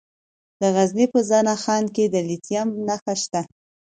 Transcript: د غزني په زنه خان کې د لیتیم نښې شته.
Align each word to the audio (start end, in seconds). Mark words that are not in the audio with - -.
د 0.59 0.61
غزني 0.75 1.05
په 1.13 1.19
زنه 1.29 1.53
خان 1.63 1.83
کې 1.95 2.05
د 2.13 2.15
لیتیم 2.27 2.67
نښې 2.87 3.15
شته. 3.21 3.41